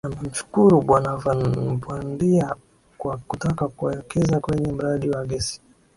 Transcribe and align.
Amemshukuru 0.07 0.73
Bwana 0.85 1.09
Van 1.23 1.41
Beurdenya 1.85 2.49
kwa 2.99 3.13
kutaka 3.27 3.63
kuwekeza 3.75 4.35
kwenye 4.45 4.69
mradi 4.77 5.07
wa 5.13 5.21
Gesi 5.29 5.55